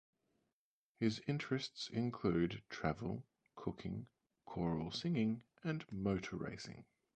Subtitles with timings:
[0.99, 3.23] His interests include travel,
[3.55, 4.07] cooking,
[4.45, 6.85] choral singing and motor racing.